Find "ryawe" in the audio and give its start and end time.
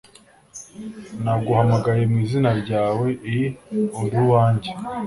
2.61-3.07